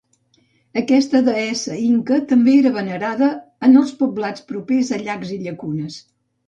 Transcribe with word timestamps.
Aquesta 0.81 1.21
deessa 1.27 1.77
inca 1.89 2.19
també 2.33 2.57
era 2.63 2.73
venerada 2.81 3.31
en 3.69 3.81
els 3.83 3.95
poblats 4.03 4.49
propers 4.53 4.93
a 4.99 5.03
llacs 5.07 5.37
i 5.39 5.41
llacunes. 5.47 6.03